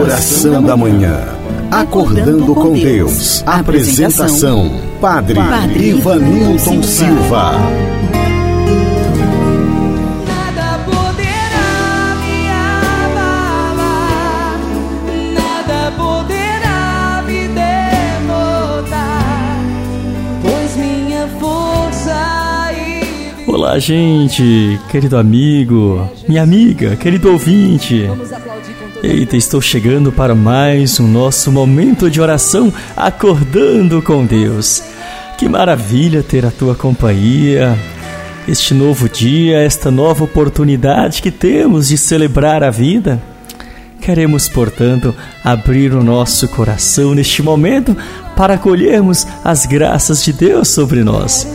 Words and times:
Oração 0.00 0.62
da 0.62 0.76
Manhã. 0.76 1.18
Acordando 1.70 2.54
com 2.54 2.72
Deus. 2.72 3.42
Apresentação: 3.44 4.70
Padre, 5.00 5.34
Padre 5.34 5.88
Ivanilton 5.88 6.82
Silva. 6.84 7.52
Nada 10.24 10.78
poderá 10.86 12.16
me 12.20 12.48
abalar, 13.10 14.60
nada 15.34 15.90
poderá 15.96 17.24
me 17.26 17.48
derrotar, 17.48 18.92
pois 20.42 20.76
minha 20.76 21.26
força 21.40 22.70
Olá, 23.48 23.78
gente, 23.80 24.78
querido 24.88 25.16
amigo, 25.16 26.08
minha 26.28 26.42
amiga, 26.42 26.94
querido 26.94 27.32
ouvinte. 27.32 28.08
Eita, 29.08 29.38
estou 29.38 29.58
chegando 29.62 30.12
para 30.12 30.34
mais 30.34 31.00
um 31.00 31.08
nosso 31.08 31.50
momento 31.50 32.10
de 32.10 32.20
oração, 32.20 32.70
acordando 32.94 34.02
com 34.02 34.26
Deus. 34.26 34.82
Que 35.38 35.48
maravilha 35.48 36.22
ter 36.22 36.44
a 36.44 36.50
tua 36.50 36.74
companhia. 36.74 37.74
Este 38.46 38.74
novo 38.74 39.08
dia, 39.08 39.60
esta 39.60 39.90
nova 39.90 40.24
oportunidade 40.24 41.22
que 41.22 41.30
temos 41.30 41.88
de 41.88 41.96
celebrar 41.96 42.62
a 42.62 42.68
vida. 42.68 43.18
Queremos, 43.98 44.46
portanto, 44.46 45.14
abrir 45.42 45.94
o 45.94 46.04
nosso 46.04 46.46
coração 46.46 47.14
neste 47.14 47.42
momento 47.42 47.96
para 48.36 48.54
acolhermos 48.54 49.26
as 49.42 49.64
graças 49.64 50.22
de 50.22 50.34
Deus 50.34 50.68
sobre 50.68 51.02
nós. 51.02 51.46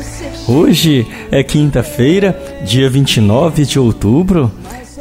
Hoje 0.47 1.05
é 1.29 1.43
quinta-feira, 1.43 2.35
dia 2.65 2.89
29 2.89 3.63
de 3.63 3.77
outubro, 3.77 4.51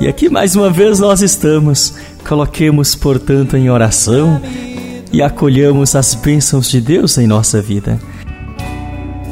e 0.03 0.09
aqui 0.09 0.29
mais 0.29 0.57
uma 0.57 0.69
vez 0.69 0.99
nós 0.99 1.23
estamos. 1.23 1.95
Coloquemos, 2.27 2.95
portanto, 2.95 3.57
em 3.57 3.71
oração 3.71 4.41
e 5.13 5.21
acolhamos 5.21 5.95
as 5.95 6.15
bênçãos 6.15 6.69
de 6.71 6.81
Deus 6.81 7.19
em 7.19 7.27
nossa 7.27 7.61
vida. 7.61 7.99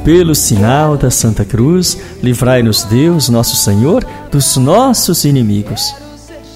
Pelo 0.05 0.35
sinal 0.35 0.97
da 0.97 1.11
Santa 1.11 1.45
Cruz, 1.45 1.99
livrai-nos 2.23 2.85
Deus, 2.85 3.29
nosso 3.29 3.57
Senhor, 3.57 4.05
dos 4.31 4.57
nossos 4.57 5.25
inimigos. 5.25 5.95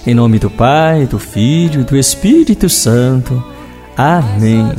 Em 0.06 0.14
nome 0.14 0.38
do 0.38 0.50
Pai, 0.50 1.06
do 1.06 1.18
Filho 1.18 1.82
e 1.82 1.84
do 1.84 1.96
Espírito 1.96 2.68
Santo. 2.68 3.42
Amém. 3.96 4.72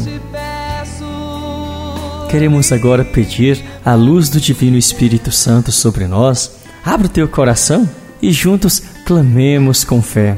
Queremos 2.29 2.71
agora 2.71 3.05
pedir 3.05 3.63
a 3.83 3.93
luz 3.95 4.29
do 4.29 4.39
Divino 4.41 4.77
Espírito 4.77 5.31
Santo 5.31 5.71
sobre 5.71 6.07
nós. 6.07 6.57
Abra 6.83 7.07
o 7.07 7.09
teu 7.09 7.27
coração 7.27 7.89
e 8.21 8.31
juntos 8.31 8.81
clamemos 9.05 9.83
com 9.83 10.01
fé. 10.01 10.37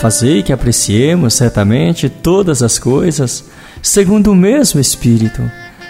fazei 0.00 0.42
que 0.42 0.52
apreciemos 0.52 1.34
certamente 1.34 2.08
todas 2.08 2.62
as 2.62 2.78
coisas 2.78 3.44
segundo 3.82 4.32
o 4.32 4.36
mesmo 4.36 4.80
Espírito 4.80 5.42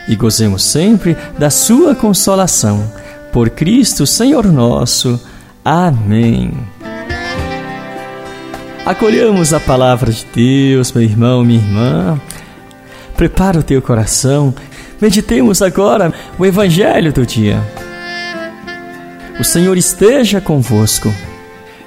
e 0.09 0.17
gozemos 0.17 0.65
sempre 0.65 1.17
da 1.39 1.51
Sua 1.51 1.95
consolação. 1.95 2.91
Por 3.33 3.51
Cristo, 3.51 4.07
Senhor 4.07 4.47
nosso. 4.47 5.21
Amém. 5.65 6.53
Acolhamos 8.87 9.53
a 9.53 9.61
palavra 9.61 10.11
de 10.11 10.27
Deus, 10.35 10.91
meu 10.93 11.03
irmão, 11.05 11.45
minha 11.45 11.61
irmã. 11.61 12.21
Prepara 13.17 13.59
o 13.59 13.63
teu 13.63 13.83
coração. 13.83 14.55
Meditemos 15.01 15.61
agora 15.61 16.13
o 16.39 16.47
Evangelho 16.47 17.13
do 17.13 17.27
dia. 17.27 17.63
O 19.39 19.45
Senhor 19.45 19.77
esteja 19.77 20.41
convosco. 20.41 21.13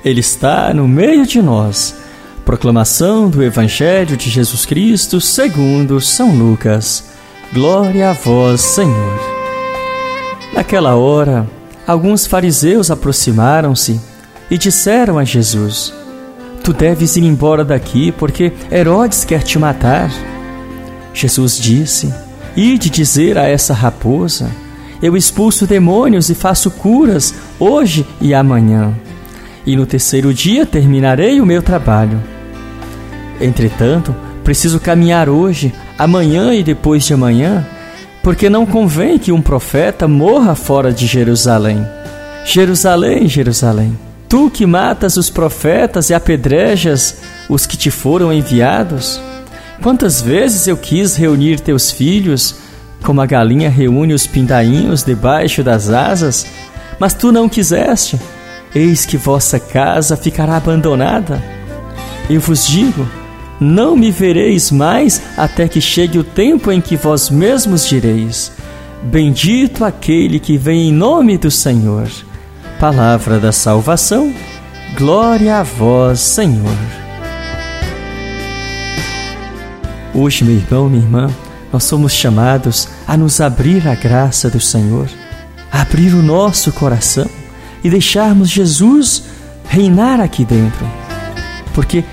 Ele 0.06 0.20
está 0.20 0.74
no 0.74 0.88
meio 0.88 1.26
de 1.26 1.42
nós. 1.42 2.01
Proclamação 2.46 3.30
do 3.30 3.44
Evangelho 3.44 4.18
de 4.18 4.30
Jesus 4.30 4.66
Cristo 4.66 5.22
segundo 5.22 6.02
São 6.02 6.36
Lucas. 6.36 7.04
Glória 7.54 8.10
a 8.10 8.14
vós, 8.14 8.62
Senhor. 8.62 9.20
Naquela 10.52 10.96
hora, 10.96 11.48
alguns 11.86 12.26
fariseus 12.26 12.90
aproximaram-se 12.90 14.02
e 14.50 14.58
disseram 14.58 15.20
a 15.20 15.24
Jesus: 15.24 15.94
Tu 16.64 16.74
deves 16.74 17.16
ir 17.16 17.24
embora 17.24 17.64
daqui, 17.64 18.12
porque 18.12 18.52
Herodes 18.72 19.24
quer 19.24 19.44
te 19.44 19.60
matar. 19.60 20.12
Jesus 21.14 21.58
disse: 21.58 22.12
Ide 22.56 22.90
dizer 22.90 23.38
a 23.38 23.44
essa 23.48 23.74
raposa: 23.74 24.50
Eu 25.02 25.16
expulso 25.16 25.68
demônios 25.68 26.30
e 26.30 26.36
faço 26.36 26.72
curas 26.72 27.36
hoje 27.60 28.06
e 28.20 28.34
amanhã, 28.34 28.94
e 29.66 29.76
no 29.76 29.86
terceiro 29.86 30.34
dia 30.34 30.66
terminarei 30.66 31.40
o 31.40 31.46
meu 31.46 31.62
trabalho. 31.62 32.22
Entretanto, 33.40 34.16
preciso 34.44 34.80
caminhar 34.80 35.30
hoje, 35.30 35.74
amanhã 35.98 36.54
e 36.54 36.64
depois 36.64 37.04
de 37.04 37.14
amanhã, 37.14 37.66
porque 38.24 38.50
não 38.50 38.66
convém 38.66 39.18
que 39.18 39.32
um 39.32 39.42
profeta 39.42 40.08
morra 40.08 40.56
fora 40.56 40.92
de 40.92 41.08
Jerusalém. 41.08 41.86
Jerusalém, 42.46 43.28
Jerusalém, 43.28 43.98
tu 44.28 44.50
que 44.50 44.66
matas 44.66 45.18
os 45.18 45.30
profetas 45.30 46.10
e 46.10 46.14
apedrejas 46.14 47.18
os 47.50 47.66
que 47.66 47.78
te 47.78 47.92
foram 47.92 48.32
enviados, 48.32 49.22
quantas 49.82 50.22
vezes 50.22 50.68
eu 50.68 50.78
quis 50.78 51.16
reunir 51.16 51.60
teus 51.60 51.92
filhos, 51.92 52.56
como 53.04 53.22
a 53.22 53.26
galinha 53.26 53.70
reúne 53.70 54.14
os 54.14 54.28
pindainhos 54.28 55.04
debaixo 55.04 55.64
das 55.64 55.90
asas, 55.90 56.46
mas 57.00 57.14
tu 57.14 57.32
não 57.32 57.50
quiseste. 57.50 58.20
Eis 58.74 59.06
que 59.06 59.18
vossa 59.18 59.60
casa 59.60 60.16
ficará 60.16 60.56
abandonada. 60.56 61.44
Eu 62.30 62.40
vos 62.40 62.66
digo, 62.66 63.06
não 63.60 63.98
me 63.98 64.10
vereis 64.10 64.72
mais 64.72 65.22
até 65.36 65.68
que 65.68 65.82
chegue 65.82 66.18
o 66.18 66.24
tempo 66.24 66.72
em 66.72 66.80
que 66.80 66.96
vós 66.96 67.30
mesmos 67.30 67.86
direis: 67.86 68.52
Bendito 69.04 69.84
aquele 69.84 70.40
que 70.40 70.58
vem 70.58 70.90
em 70.90 70.94
nome 70.94 71.38
do 71.38 71.52
Senhor. 71.52 72.08
Palavra 72.80 73.40
da 73.40 73.52
salvação, 73.52 74.34
glória 74.98 75.58
a 75.58 75.64
vós, 75.64 76.22
Senhor. 76.22 76.78
Hoje, 80.14 80.44
meu 80.44 80.56
irmão, 80.56 80.90
minha 80.90 81.04
irmã, 81.04 81.30
nós 81.72 81.84
somos 81.84 82.14
chamados 82.14 82.88
a 83.08 83.18
nos 83.18 83.42
abrir 83.42 83.88
à 83.88 83.96
graça 83.96 84.50
do 84.50 84.60
Senhor, 84.60 85.08
abrir 85.72 86.14
o 86.14 86.24
nosso 86.24 86.72
coração 86.72 87.30
e 87.84 87.90
deixarmos 87.90 88.50
Jesus 88.50 89.24
reinar 89.68 90.20
aqui 90.20 90.46
dentro. 90.46 90.86
Porque 91.74 92.04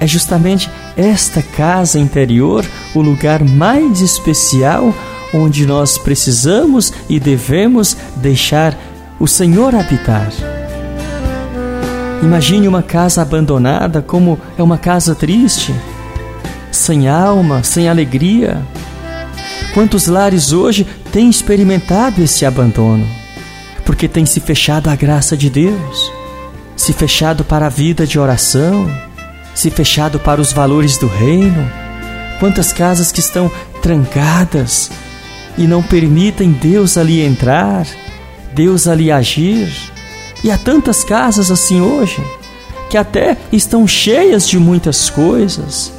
é 0.00 0.06
justamente 0.06 0.70
esta 0.96 1.42
casa 1.42 1.98
interior 1.98 2.64
o 2.94 3.00
lugar 3.00 3.44
mais 3.44 4.00
especial 4.00 4.94
onde 5.34 5.66
nós 5.66 5.98
precisamos 5.98 6.92
e 7.08 7.20
devemos 7.20 7.96
deixar 8.16 8.76
o 9.18 9.26
Senhor 9.26 9.74
habitar. 9.74 10.28
Imagine 12.22 12.66
uma 12.66 12.82
casa 12.82 13.22
abandonada 13.22 14.02
como 14.02 14.38
é 14.56 14.62
uma 14.62 14.78
casa 14.78 15.14
triste, 15.14 15.74
sem 16.72 17.08
alma, 17.08 17.62
sem 17.62 17.88
alegria. 17.88 18.60
Quantos 19.74 20.06
lares 20.06 20.52
hoje 20.52 20.86
têm 21.12 21.28
experimentado 21.28 22.22
esse 22.22 22.44
abandono? 22.44 23.17
Porque 23.88 24.06
têm 24.06 24.26
se 24.26 24.38
fechado 24.38 24.90
à 24.90 24.94
graça 24.94 25.34
de 25.34 25.48
Deus, 25.48 26.12
se 26.76 26.92
fechado 26.92 27.42
para 27.42 27.64
a 27.64 27.70
vida 27.70 28.06
de 28.06 28.18
oração, 28.18 28.86
se 29.54 29.70
fechado 29.70 30.18
para 30.18 30.42
os 30.42 30.52
valores 30.52 30.98
do 30.98 31.06
reino? 31.06 31.66
Quantas 32.38 32.70
casas 32.70 33.10
que 33.10 33.20
estão 33.20 33.50
trancadas 33.80 34.90
e 35.56 35.62
não 35.62 35.82
permitem 35.82 36.52
Deus 36.52 36.98
ali 36.98 37.22
entrar, 37.22 37.86
Deus 38.54 38.86
ali 38.86 39.10
agir? 39.10 39.72
E 40.44 40.50
há 40.50 40.58
tantas 40.58 41.02
casas 41.02 41.50
assim 41.50 41.80
hoje, 41.80 42.22
que 42.90 42.98
até 42.98 43.38
estão 43.50 43.86
cheias 43.86 44.46
de 44.46 44.58
muitas 44.58 45.08
coisas, 45.08 45.90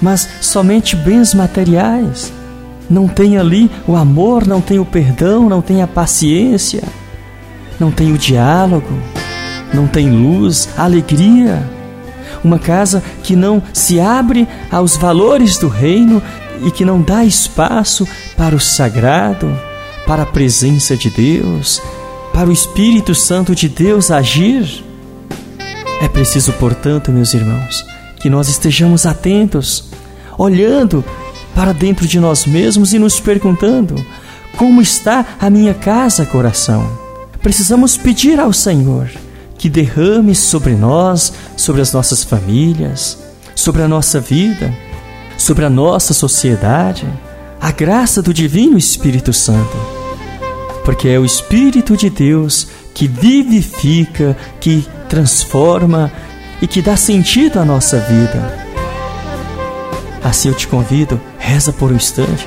mas 0.00 0.26
somente 0.40 0.96
bens 0.96 1.34
materiais. 1.34 2.32
Não 2.88 3.06
tem 3.06 3.36
ali 3.36 3.70
o 3.86 3.94
amor, 3.94 4.46
não 4.46 4.62
tem 4.62 4.78
o 4.78 4.86
perdão, 4.86 5.50
não 5.50 5.60
tem 5.60 5.82
a 5.82 5.86
paciência, 5.86 6.82
não 7.78 7.90
tem 7.90 8.12
o 8.12 8.18
diálogo, 8.18 8.92
não 9.72 9.86
tem 9.86 10.10
luz, 10.10 10.68
alegria 10.76 11.76
uma 12.46 12.58
casa 12.58 13.02
que 13.22 13.34
não 13.36 13.62
se 13.72 14.00
abre 14.00 14.48
aos 14.70 14.96
valores 14.96 15.58
do 15.58 15.68
reino 15.68 16.22
e 16.64 16.70
que 16.70 16.84
não 16.84 17.02
dá 17.02 17.24
espaço 17.24 18.06
para 18.36 18.54
o 18.54 18.60
sagrado, 18.60 19.46
para 20.06 20.22
a 20.22 20.26
presença 20.26 20.96
de 20.96 21.10
Deus, 21.10 21.82
para 22.32 22.48
o 22.48 22.52
Espírito 22.52 23.14
Santo 23.14 23.54
de 23.54 23.68
Deus 23.68 24.10
agir. 24.10 24.84
É 26.00 26.08
preciso, 26.08 26.52
portanto, 26.54 27.10
meus 27.10 27.34
irmãos, 27.34 27.84
que 28.20 28.30
nós 28.30 28.48
estejamos 28.48 29.04
atentos, 29.04 29.84
olhando 30.38 31.04
para 31.54 31.72
dentro 31.72 32.06
de 32.06 32.20
nós 32.20 32.46
mesmos 32.46 32.92
e 32.92 32.98
nos 32.98 33.18
perguntando: 33.18 33.94
como 34.56 34.80
está 34.80 35.24
a 35.40 35.50
minha 35.50 35.74
casa, 35.74 36.24
coração? 36.26 37.05
Precisamos 37.46 37.96
pedir 37.96 38.40
ao 38.40 38.52
Senhor 38.52 39.08
que 39.56 39.68
derrame 39.68 40.34
sobre 40.34 40.74
nós, 40.74 41.32
sobre 41.56 41.80
as 41.80 41.92
nossas 41.92 42.24
famílias, 42.24 43.18
sobre 43.54 43.82
a 43.82 43.88
nossa 43.88 44.18
vida, 44.18 44.74
sobre 45.38 45.64
a 45.64 45.70
nossa 45.70 46.12
sociedade, 46.12 47.06
a 47.60 47.70
graça 47.70 48.20
do 48.20 48.34
Divino 48.34 48.76
Espírito 48.76 49.32
Santo. 49.32 49.76
Porque 50.84 51.06
é 51.06 51.20
o 51.20 51.24
Espírito 51.24 51.96
de 51.96 52.10
Deus 52.10 52.66
que 52.92 53.06
vivifica, 53.06 54.36
que 54.58 54.84
transforma 55.08 56.10
e 56.60 56.66
que 56.66 56.82
dá 56.82 56.96
sentido 56.96 57.60
à 57.60 57.64
nossa 57.64 58.00
vida. 58.00 58.66
Assim 60.20 60.48
eu 60.48 60.54
te 60.56 60.66
convido, 60.66 61.20
reza 61.38 61.72
por 61.72 61.92
um 61.92 61.94
instante. 61.94 62.44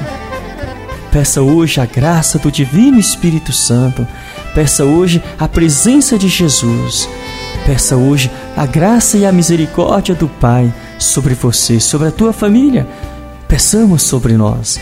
Peça 1.09 1.41
hoje 1.41 1.79
a 1.79 1.85
graça 1.85 2.37
do 2.37 2.51
Divino 2.51 2.99
Espírito 2.99 3.53
Santo. 3.53 4.05
Peça 4.53 4.83
hoje 4.83 5.23
a 5.37 5.47
presença 5.47 6.17
de 6.17 6.27
Jesus. 6.27 7.07
Peça 7.65 7.95
hoje 7.95 8.31
a 8.57 8.65
graça 8.65 9.17
e 9.17 9.25
a 9.25 9.31
misericórdia 9.31 10.15
do 10.15 10.27
Pai 10.27 10.73
sobre 10.97 11.33
você, 11.33 11.79
sobre 11.79 12.07
a 12.07 12.11
tua 12.11 12.33
família. 12.33 12.87
Peçamos 13.47 14.03
sobre 14.03 14.33
nós. 14.33 14.79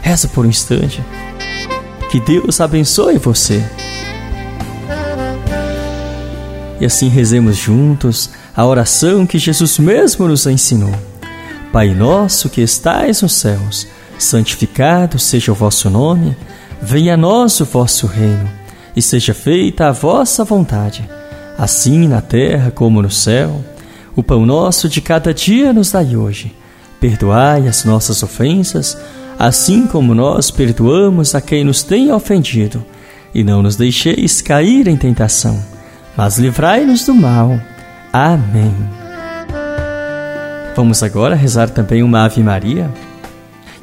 Reza 0.00 0.28
por 0.28 0.46
um 0.46 0.48
instante. 0.48 1.02
Que 2.10 2.20
Deus 2.20 2.60
abençoe 2.60 3.18
você. 3.18 3.62
E 6.80 6.84
assim 6.84 7.08
rezemos 7.08 7.56
juntos 7.56 8.30
a 8.54 8.64
oração 8.64 9.26
que 9.26 9.38
Jesus 9.38 9.78
mesmo 9.78 10.28
nos 10.28 10.46
ensinou. 10.46 10.94
Pai 11.72 11.94
nosso 11.94 12.48
que 12.48 12.60
estais 12.60 13.22
nos 13.22 13.34
céus, 13.34 13.86
santificado 14.18 15.18
seja 15.18 15.52
o 15.52 15.54
vosso 15.54 15.90
nome, 15.90 16.36
venha 16.80 17.14
a 17.14 17.16
nós 17.16 17.60
o 17.60 17.64
vosso 17.64 18.06
reino, 18.06 18.48
e 18.94 19.02
seja 19.02 19.34
feita 19.34 19.88
a 19.88 19.92
vossa 19.92 20.44
vontade, 20.44 21.08
assim 21.58 22.08
na 22.08 22.20
terra 22.20 22.70
como 22.70 23.02
no 23.02 23.10
céu. 23.10 23.64
O 24.14 24.22
pão 24.22 24.46
nosso 24.46 24.88
de 24.88 25.00
cada 25.00 25.34
dia 25.34 25.72
nos 25.72 25.90
dai 25.90 26.16
hoje. 26.16 26.54
Perdoai 26.98 27.68
as 27.68 27.84
nossas 27.84 28.22
ofensas, 28.22 28.96
assim 29.38 29.86
como 29.86 30.14
nós 30.14 30.50
perdoamos 30.50 31.34
a 31.34 31.40
quem 31.40 31.64
nos 31.64 31.82
tem 31.82 32.10
ofendido, 32.10 32.84
e 33.34 33.44
não 33.44 33.62
nos 33.62 33.76
deixeis 33.76 34.40
cair 34.40 34.88
em 34.88 34.96
tentação 34.96 35.76
mas 36.16 36.38
livrai-nos 36.38 37.04
do 37.04 37.14
mal. 37.14 37.60
Amém. 38.12 38.74
Vamos 40.74 41.02
agora 41.02 41.34
rezar 41.34 41.68
também 41.68 42.02
uma 42.02 42.24
Ave 42.24 42.42
Maria. 42.42 42.90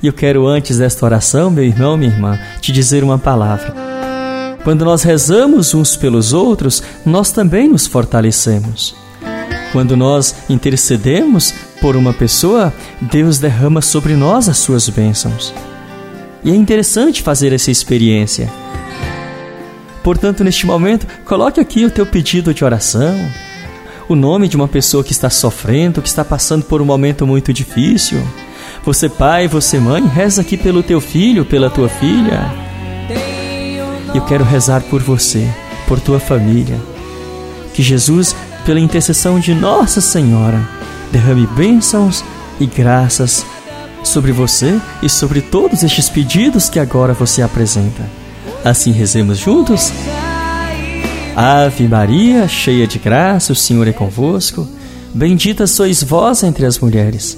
E 0.04 0.08
eu 0.08 0.14
quero, 0.14 0.46
antes 0.46 0.78
desta 0.78 1.06
oração, 1.06 1.50
meu 1.50 1.64
irmão, 1.64 1.98
minha 1.98 2.12
irmã, 2.12 2.38
te 2.60 2.72
dizer 2.72 3.04
uma 3.04 3.18
palavra. 3.18 3.74
Quando 4.64 4.86
nós 4.86 5.02
rezamos 5.02 5.74
uns 5.74 5.96
pelos 5.96 6.34
outros, 6.34 6.84
nós 7.06 7.32
também 7.32 7.70
nos 7.70 7.88
fortalecemos. 7.88 8.96
Quando 9.72 9.98
nós 9.98 10.36
intercedemos 10.50 11.54
por 11.82 11.96
uma 11.96 12.14
pessoa, 12.14 12.74
Deus 13.02 13.40
derrama 13.40 13.82
sobre 13.82 14.16
nós 14.16 14.48
as 14.48 14.58
suas 14.58 14.88
bênçãos. 14.90 15.54
E 16.44 16.52
é 16.52 16.56
interessante 16.56 17.24
fazer 17.24 17.54
essa 17.54 17.72
experiência 17.72 18.52
Portanto, 20.04 20.44
neste 20.44 20.66
momento, 20.66 21.08
coloque 21.24 21.62
aqui 21.62 21.86
o 21.86 21.90
teu 21.90 22.06
pedido 22.06 22.54
de 22.54 22.66
oração, 22.66 23.16
o 24.10 24.16
nome 24.16 24.50
de 24.50 24.58
uma 24.58 24.68
pessoa 24.68 25.02
que 25.02 25.14
está 25.14 25.30
sofrendo, 25.30 26.02
que 26.02 26.10
está 26.10 26.26
passando 26.26 26.66
por 26.66 26.82
um 26.82 26.86
momento 26.86 27.26
muito 27.26 27.54
difícil. 27.54 28.22
Você, 28.86 29.08
pai, 29.08 29.48
você, 29.48 29.80
mãe, 29.80 30.06
reza 30.06 30.42
aqui 30.42 30.58
pelo 30.58 30.84
teu 30.84 31.00
filho, 31.00 31.46
pela 31.46 31.70
tua 31.70 31.88
filha. 31.88 32.52
Eu 34.14 34.22
quero 34.26 34.44
rezar 34.44 34.82
por 34.84 35.02
você, 35.02 35.50
por 35.88 36.02
tua 36.02 36.20
família. 36.20 36.78
Que 37.74 37.82
Jesus, 37.82 38.36
pela 38.66 38.82
intercessão 38.82 39.40
de 39.40 39.54
Nossa 39.54 40.02
Senhora, 40.02 40.62
derrame 41.12 41.48
bênçãos 41.48 42.26
e 42.60 42.66
graças 42.66 43.46
sobre 44.04 44.34
você 44.34 44.80
e 45.02 45.08
sobre 45.08 45.40
todos 45.42 45.82
estes 45.82 46.10
pedidos 46.10 46.70
que 46.70 46.78
agora 46.78 47.14
você 47.14 47.42
apresenta. 47.42 48.04
Assim 48.66 48.92
rezemos 48.92 49.38
juntos. 49.38 49.94
Ave 51.36 51.88
Maria, 51.88 52.50
cheia 52.50 52.86
de 52.86 53.00
graça, 53.00 53.54
o 53.54 53.56
Senhor 53.56 53.88
é 53.88 53.94
convosco. 53.94 54.68
Bendita 55.14 55.66
sois 55.68 56.04
vós 56.04 56.44
entre 56.44 56.66
as 56.66 56.78
mulheres, 56.80 57.38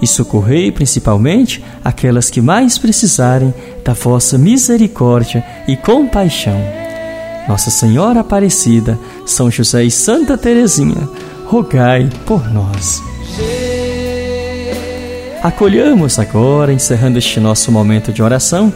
e 0.00 0.06
socorrei 0.06 0.70
principalmente 0.72 1.64
aquelas 1.84 2.30
que 2.30 2.40
mais 2.40 2.78
precisarem 2.78 3.52
da 3.84 3.92
vossa 3.92 4.36
misericórdia 4.38 5.44
e 5.68 5.76
compaixão. 5.76 6.60
Nossa 7.48 7.70
Senhora 7.70 8.20
Aparecida, 8.20 8.98
São 9.26 9.50
José 9.50 9.84
e 9.84 9.90
Santa 9.90 10.38
Teresinha, 10.38 11.08
rogai 11.46 12.08
por 12.24 12.50
nós. 12.52 13.02
Acolhamos 15.42 16.18
agora, 16.18 16.72
encerrando 16.72 17.18
este 17.18 17.38
nosso 17.38 17.70
momento 17.70 18.10
de 18.10 18.22
oração, 18.22 18.72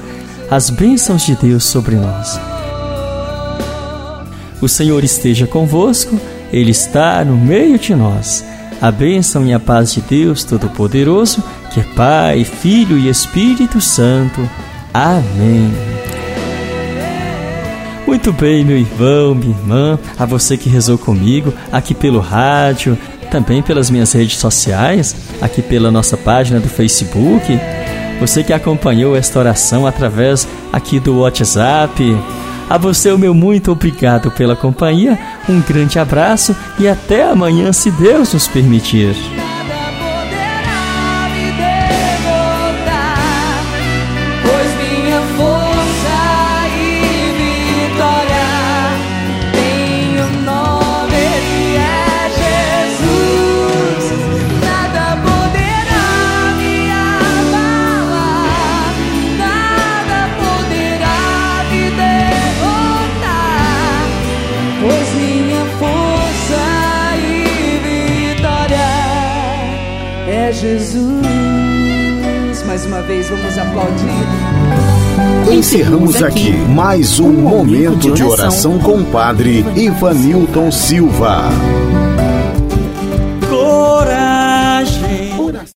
as 0.51 0.69
bênçãos 0.69 1.25
de 1.25 1.35
Deus 1.35 1.65
sobre 1.65 1.97
nós. 1.97 2.39
O 4.61 4.69
Senhor 4.69 5.03
esteja 5.03 5.47
convosco, 5.47 6.21
Ele 6.53 6.71
está 6.71 7.25
no 7.25 7.37
meio 7.37 7.79
de 7.79 7.95
nós. 7.95 8.45
A 8.81 8.91
bênção 8.91 9.45
e 9.47 9.53
a 9.53 9.59
paz 9.59 9.93
de 9.93 10.01
Deus 10.01 10.45
Todo-Poderoso, 10.45 11.43
que 11.73 11.81
é 11.81 11.83
Pai, 11.95 12.45
Filho 12.45 12.97
e 12.97 13.09
Espírito 13.09 13.81
Santo. 13.81 14.49
Amém. 14.95 15.73
Muito 18.07 18.33
bem, 18.33 18.65
meu 18.65 18.79
irmão, 18.79 19.35
minha 19.35 19.51
irmã, 19.51 19.99
a 20.19 20.25
você 20.25 20.57
que 20.57 20.69
rezou 20.69 20.97
comigo, 20.97 21.53
aqui 21.71 21.93
pelo 21.93 22.21
rádio, 22.21 22.97
também 23.31 23.61
pelas 23.61 23.91
minhas 23.91 24.13
redes 24.13 24.39
sociais, 24.39 25.15
aqui 25.43 25.61
pela 25.61 25.91
nossa 25.91 26.17
página 26.17 26.59
do 26.59 26.69
Facebook, 26.69 27.61
você 28.19 28.43
que 28.43 28.53
acompanhou 28.53 29.15
esta 29.15 29.39
oração 29.39 29.87
através 29.87 30.49
aqui 30.73 30.99
do 30.99 31.19
WhatsApp, 31.19 32.17
a 32.69 32.77
você, 32.77 33.11
o 33.11 33.19
meu 33.19 33.35
muito 33.35 33.71
obrigado 33.71 34.31
pela 34.31 34.57
companhia, 34.57 35.19
um 35.49 35.61
grande 35.61 35.99
abraço 35.99 36.55
e 36.79 36.87
até 36.87 37.29
amanhã, 37.29 37.73
se 37.73 37.91
Deus 37.91 38.33
nos 38.33 38.47
permitir. 38.47 39.17
Jesus. 70.53 71.03
Mais 72.67 72.85
uma 72.87 73.01
vez, 73.03 73.29
vamos 73.29 73.59
aplaudir. 73.59 74.07
Encerramos 75.51 76.23
aqui 76.23 76.53
mais 76.53 77.19
um 77.19 77.33
momento 77.33 78.13
de 78.13 78.23
oração 78.23 78.79
com 78.79 79.01
o 79.01 79.05
Padre 79.07 79.65
Ivanilton 79.75 80.71
Silva. 80.71 81.45